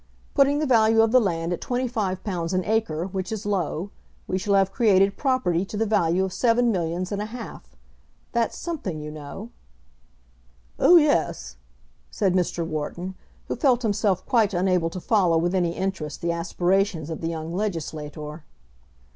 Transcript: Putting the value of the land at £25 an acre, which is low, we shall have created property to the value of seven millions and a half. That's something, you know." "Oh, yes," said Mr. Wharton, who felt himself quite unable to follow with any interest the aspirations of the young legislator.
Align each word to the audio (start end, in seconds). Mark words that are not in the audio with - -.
Putting 0.33 0.57
the 0.57 0.65
value 0.65 1.03
of 1.03 1.11
the 1.11 1.19
land 1.21 1.53
at 1.53 1.61
£25 1.61 2.53
an 2.55 2.65
acre, 2.65 3.05
which 3.05 3.31
is 3.31 3.45
low, 3.45 3.91
we 4.25 4.39
shall 4.39 4.55
have 4.55 4.71
created 4.71 5.15
property 5.15 5.63
to 5.65 5.77
the 5.77 5.85
value 5.85 6.25
of 6.25 6.33
seven 6.33 6.71
millions 6.71 7.11
and 7.11 7.21
a 7.21 7.27
half. 7.27 7.75
That's 8.31 8.57
something, 8.57 8.99
you 8.99 9.11
know." 9.11 9.51
"Oh, 10.79 10.95
yes," 10.97 11.57
said 12.09 12.33
Mr. 12.33 12.65
Wharton, 12.65 13.13
who 13.47 13.55
felt 13.55 13.83
himself 13.83 14.25
quite 14.25 14.55
unable 14.55 14.89
to 14.89 14.99
follow 14.99 15.37
with 15.37 15.53
any 15.53 15.73
interest 15.73 16.21
the 16.23 16.31
aspirations 16.31 17.11
of 17.11 17.21
the 17.21 17.27
young 17.29 17.53
legislator. 17.53 18.43